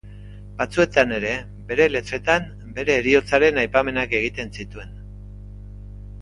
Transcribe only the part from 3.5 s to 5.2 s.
aipamenak egiten zituen.